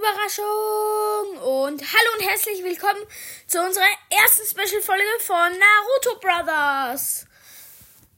[0.00, 1.36] Überraschung.
[1.42, 3.02] Und hallo und herzlich willkommen
[3.46, 7.26] zu unserer ersten Special-Folge von Naruto Brothers.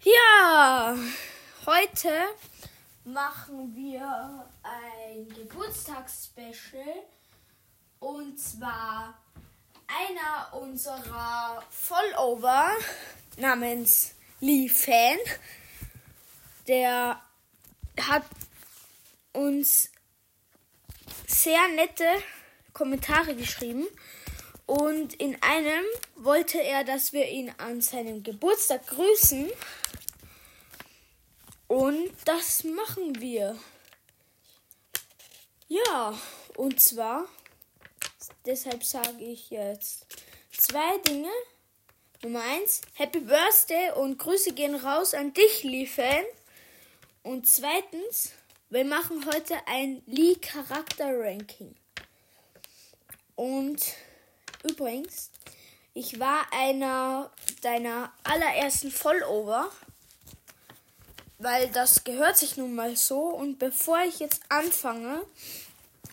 [0.00, 0.96] Ja,
[1.66, 2.12] heute
[3.02, 7.02] machen wir ein Geburtstagsspecial.
[7.98, 9.20] Und zwar
[9.88, 12.76] einer unserer Follower
[13.38, 15.18] namens Lee Fan,
[16.68, 17.20] der
[17.98, 18.22] hat
[19.32, 19.90] uns
[21.26, 22.06] sehr nette
[22.72, 23.86] Kommentare geschrieben.
[24.66, 25.84] Und in einem
[26.16, 29.50] wollte er, dass wir ihn an seinem Geburtstag grüßen.
[31.68, 33.58] Und das machen wir.
[35.68, 36.18] Ja,
[36.56, 37.26] und zwar,
[38.44, 40.06] deshalb sage ich jetzt
[40.56, 41.30] zwei Dinge.
[42.22, 46.24] Nummer eins, Happy Birthday und Grüße gehen raus an dich, Lee-Fan.
[47.24, 48.32] Und zweitens,
[48.72, 51.74] wir machen heute ein Lee-Charakter-Ranking.
[53.36, 53.82] Und
[54.62, 55.30] übrigens,
[55.92, 59.70] ich war einer deiner allerersten Follower,
[61.36, 63.20] weil das gehört sich nun mal so.
[63.20, 65.22] Und bevor ich jetzt anfange,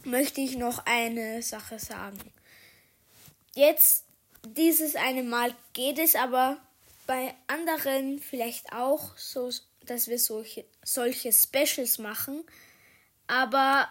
[0.04, 2.20] möchte ich noch eine Sache sagen.
[3.56, 4.04] Jetzt,
[4.46, 6.58] dieses eine Mal geht es, aber
[7.08, 9.50] bei anderen vielleicht auch so
[9.90, 12.44] dass wir solche, solche Specials machen,
[13.28, 13.90] aber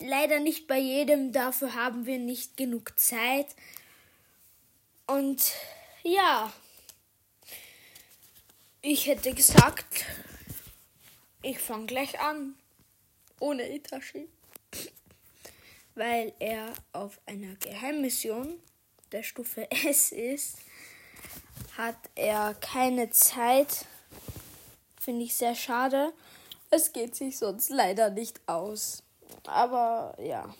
[0.00, 1.32] leider nicht bei jedem.
[1.32, 3.54] Dafür haben wir nicht genug Zeit.
[5.06, 5.52] Und
[6.02, 6.52] ja,
[8.82, 10.06] ich hätte gesagt,
[11.42, 12.54] ich fange gleich an.
[13.38, 14.28] Ohne Itachi.
[15.94, 18.60] Weil er auf einer Geheimmission
[19.12, 20.58] der Stufe S ist,
[21.76, 23.86] hat er keine Zeit
[25.00, 26.12] Finde ich sehr schade.
[26.68, 29.02] Es geht sich sonst leider nicht aus.
[29.46, 30.54] Aber ja.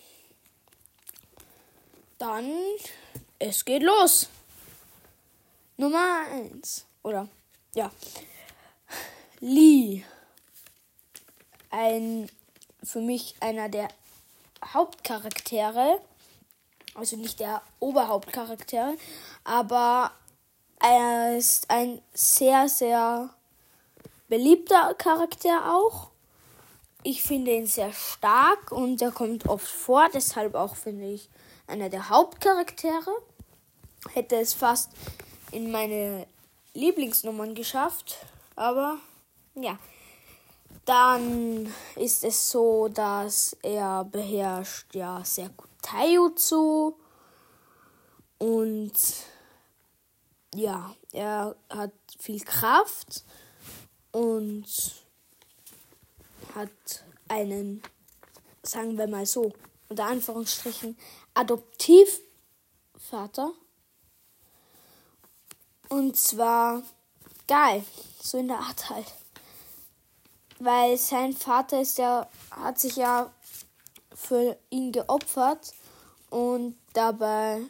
[2.16, 2.50] Dann,
[3.38, 4.30] es geht los.
[5.76, 6.86] Nummer 1.
[7.02, 7.28] Oder,
[7.74, 7.90] ja.
[9.40, 10.04] Lee.
[11.68, 12.30] Ein,
[12.82, 13.88] für mich einer der
[14.64, 16.00] Hauptcharaktere.
[16.94, 18.96] Also nicht der Oberhauptcharaktere.
[19.44, 20.12] Aber
[20.82, 23.34] er ist ein sehr, sehr
[24.30, 26.08] beliebter Charakter auch.
[27.02, 31.28] Ich finde ihn sehr stark und er kommt oft vor, deshalb auch finde ich
[31.66, 33.10] einer der Hauptcharaktere.
[34.12, 34.90] Hätte es fast
[35.50, 36.26] in meine
[36.72, 38.24] Lieblingsnummern geschafft,
[38.56, 38.96] aber
[39.54, 39.78] ja.
[40.84, 46.94] Dann ist es so, dass er beherrscht ja sehr gut Taijutsu
[48.38, 48.92] und
[50.54, 53.24] ja, er hat viel Kraft
[54.12, 54.66] und
[56.54, 56.70] hat
[57.28, 57.82] einen,
[58.62, 59.52] sagen wir mal so,
[59.88, 60.96] unter Anführungsstrichen,
[61.34, 63.52] Adoptivvater.
[65.88, 66.82] Und zwar
[67.48, 67.84] geil,
[68.22, 69.12] so in der Art halt.
[70.58, 73.32] Weil sein Vater ist ja, hat sich ja
[74.14, 75.72] für ihn geopfert
[76.28, 77.62] und dabei,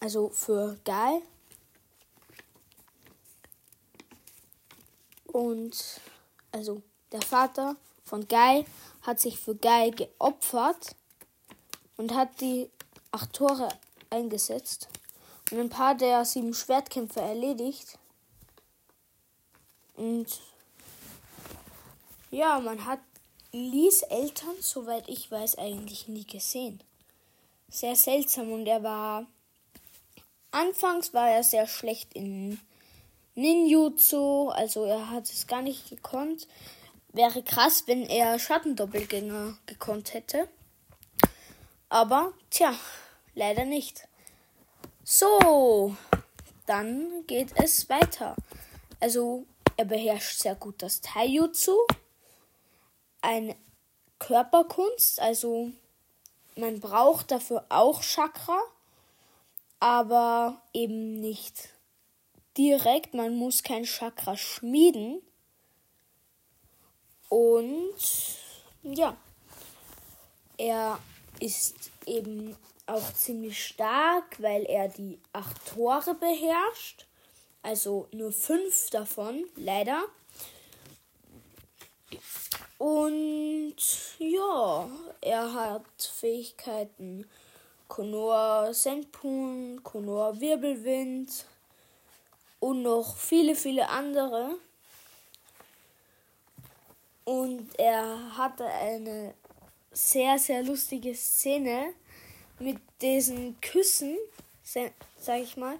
[0.00, 1.22] also für Guy,
[5.32, 6.00] Und
[6.52, 6.82] also
[7.12, 8.64] der Vater von Guy
[9.02, 10.96] hat sich für Guy geopfert
[11.96, 12.70] und hat die
[13.12, 13.68] acht Tore
[14.10, 14.88] eingesetzt
[15.50, 17.98] und ein paar der sieben Schwertkämpfer erledigt.
[19.94, 20.40] Und
[22.30, 23.00] ja, man hat
[23.52, 26.80] Lies Eltern, soweit ich weiß, eigentlich nie gesehen.
[27.68, 29.26] Sehr seltsam und er war.
[30.52, 32.60] Anfangs war er sehr schlecht in
[33.40, 36.46] Ninjutsu, also er hat es gar nicht gekonnt.
[37.12, 40.46] Wäre krass, wenn er Schattendoppelgänger gekonnt hätte.
[41.88, 42.74] Aber, tja,
[43.34, 44.06] leider nicht.
[45.02, 45.96] So,
[46.66, 48.36] dann geht es weiter.
[49.00, 49.46] Also,
[49.76, 51.76] er beherrscht sehr gut das Taijutsu.
[53.22, 53.56] Eine
[54.18, 55.72] Körperkunst, also
[56.56, 58.60] man braucht dafür auch Chakra,
[59.80, 61.70] aber eben nicht
[62.56, 65.22] direkt, man muss kein Chakra schmieden.
[67.28, 67.94] Und
[68.82, 69.16] ja,
[70.56, 70.98] er
[71.38, 72.56] ist eben
[72.86, 77.06] auch ziemlich stark, weil er die acht Tore beherrscht.
[77.62, 80.02] Also nur fünf davon, leider.
[82.78, 83.76] Und
[84.18, 84.88] ja,
[85.20, 87.28] er hat Fähigkeiten
[87.88, 91.44] Konoha Senpun, Konoha Wirbelwind,
[92.60, 94.56] und noch viele, viele andere.
[97.24, 99.34] Und er hatte eine
[99.92, 101.94] sehr, sehr lustige Szene,
[102.60, 104.16] mit diesen Küssen,
[104.62, 105.78] sag ich mal,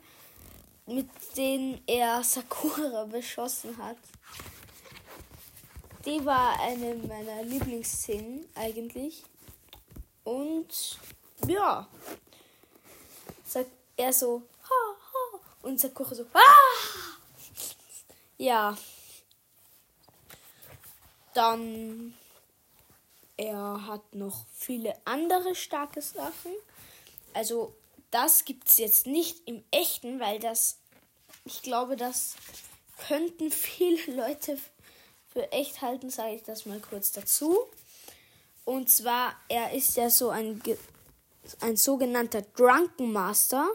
[0.87, 3.99] mit denen er Sakura beschossen hat.
[6.05, 9.23] Die war eine meiner Lieblingsszenen eigentlich.
[10.25, 10.99] Und
[11.47, 11.87] ja,
[13.45, 14.43] sagt er so,
[15.63, 17.19] und Sakura so, ah!
[18.39, 18.77] Ja.
[21.35, 22.15] Dann,
[23.37, 26.53] er hat noch viele andere starke Sachen.
[27.35, 27.75] Also,
[28.11, 30.79] das gibt es jetzt nicht im echten, weil das,
[31.45, 32.35] ich glaube, das
[33.07, 34.59] könnten viele Leute
[35.33, 37.57] für echt halten, sage ich das mal kurz dazu.
[38.65, 40.61] Und zwar, er ist ja so ein,
[41.61, 43.69] ein sogenannter Drunken Master.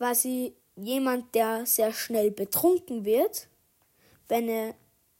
[0.00, 3.48] Quasi jemand, der sehr schnell betrunken wird,
[4.28, 4.74] wenn er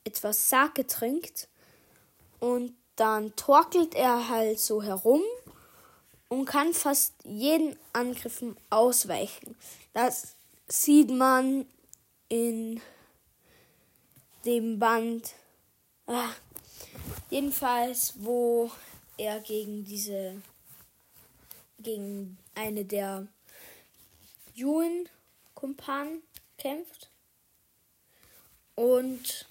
[0.04, 1.48] etwas Sake trinkt.
[2.38, 5.20] Und dann torkelt er halt so herum
[6.28, 9.54] und kann fast jeden Angriffen ausweichen.
[9.92, 10.34] Das
[10.66, 11.66] sieht man
[12.30, 12.80] in
[14.46, 15.34] dem Band.
[16.06, 16.30] Ah,
[17.28, 18.70] jedenfalls, wo
[19.18, 20.40] er gegen diese,
[21.78, 23.28] gegen eine der
[24.60, 26.22] Yuan-Kumpanen
[26.58, 27.10] kämpft.
[28.74, 29.46] Und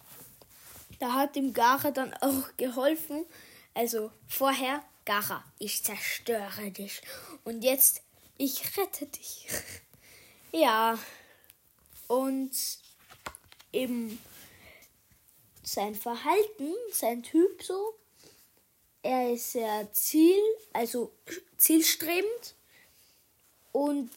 [0.99, 3.25] da hat ihm Gara dann auch geholfen.
[3.73, 7.01] Also vorher, Gara, ich zerstöre dich.
[7.43, 8.01] Und jetzt,
[8.37, 9.47] ich rette dich.
[10.51, 10.97] ja.
[12.07, 12.51] Und
[13.71, 14.19] eben
[15.63, 17.95] sein Verhalten, sein Typ so.
[19.01, 20.41] Er ist sehr ziel,
[20.73, 21.13] also
[21.57, 22.55] zielstrebend
[23.71, 24.09] und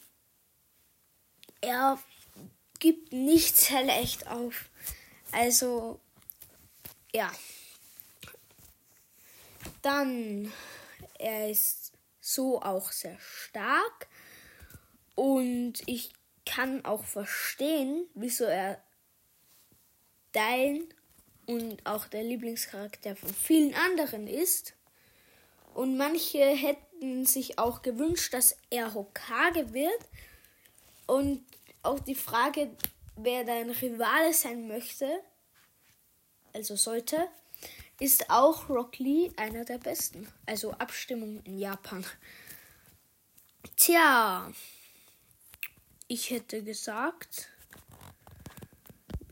[1.63, 1.97] er
[2.79, 4.69] gibt nicht sehr leicht auf.
[5.31, 5.99] Also
[7.13, 7.31] ja.
[9.81, 10.51] Dann
[11.17, 14.07] er ist so auch sehr stark
[15.15, 16.11] und ich
[16.45, 18.81] kann auch verstehen, wieso er
[20.33, 20.83] dein
[21.45, 24.73] und auch der Lieblingscharakter von vielen anderen ist.
[25.73, 29.99] Und manche hätten sich auch gewünscht, dass er Hokage wird.
[31.05, 31.45] Und
[31.81, 32.75] auch die Frage,
[33.15, 35.21] wer dein Rivale sein möchte,
[36.53, 37.27] also sollte,
[37.99, 40.27] ist auch Rock Lee einer der besten.
[40.45, 42.05] Also Abstimmung in Japan.
[43.75, 44.51] Tja,
[46.07, 47.49] ich hätte gesagt,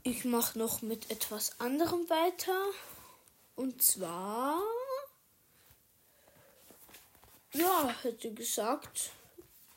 [0.03, 2.65] ich mache noch mit etwas anderem weiter.
[3.55, 4.59] Und zwar.
[7.53, 9.11] Ja, hätte gesagt,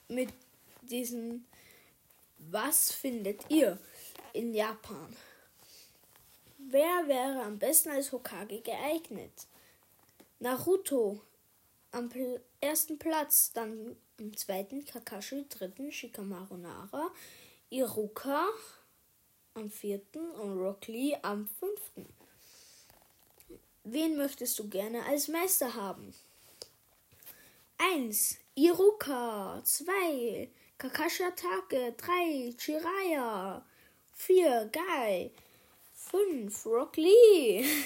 [0.09, 0.33] mit
[0.83, 1.47] diesen.
[2.51, 3.79] Was findet ihr
[4.33, 5.17] in Japan?
[6.59, 9.47] Wer wäre am besten als Hokage geeignet?
[10.41, 11.21] Naruto
[11.93, 12.11] am
[12.61, 17.11] ersten Platz, dann im zweiten Kakashi, dritten Shikamaru Nara,
[17.71, 18.47] Iruka
[19.55, 22.07] am vierten und Rock Lee am fünften.
[23.85, 26.15] Wen möchtest du gerne als Meister haben?
[27.79, 28.39] 1.
[28.55, 30.49] Iruka 2.
[30.79, 32.55] Kakashi Atake 3.
[32.59, 33.63] Chiraya
[34.13, 34.71] 4.
[34.73, 35.31] Guy
[35.95, 36.67] 5.
[36.67, 37.65] Rock Lee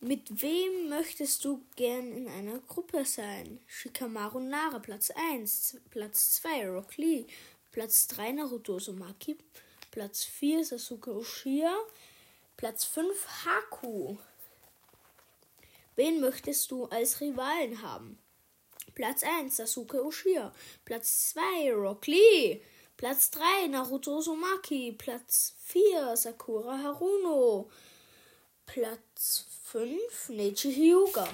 [0.00, 3.60] Mit wem möchtest du gern in einer Gruppe sein?
[3.66, 7.26] Shikamaru Nara Platz 1, Platz 2 Rock Lee,
[7.72, 9.38] Platz 3 Naruto Uzumaki.
[9.90, 11.74] Platz 4 Sasuke Uchiha.
[12.56, 14.18] Platz 5 Haku.
[15.96, 18.18] Wen möchtest du als Rivalen haben?
[18.98, 20.52] Platz 1 Sasuke Uchiha.
[20.84, 22.60] Platz 2 Rock Lee.
[22.96, 24.90] Platz 3 Naruto Uzumaki.
[24.90, 27.70] Platz 4 Sakura Haruno.
[28.66, 31.28] Platz 5 Neji Hyuga.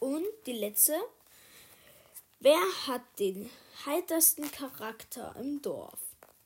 [0.00, 0.96] Und die letzte.
[2.40, 3.50] Wer hat den
[3.84, 5.98] heitersten Charakter im Dorf.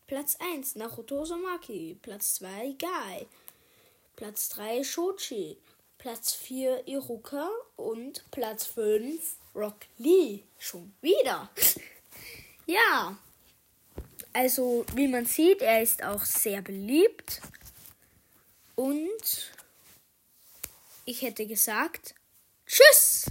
[0.09, 3.27] Platz 1 Naruto Uzumaki, Platz 2 Gai,
[4.17, 5.57] Platz 3 Shochi,
[6.07, 10.45] Platz 4 Iruka und Platz 5 Rock Lee.
[10.57, 11.51] Schon wieder.
[12.67, 13.19] ja.
[14.33, 17.41] Also, wie man sieht, er ist auch sehr beliebt.
[18.77, 19.53] Und
[21.07, 22.15] ich hätte gesagt,
[22.67, 23.27] tschüss!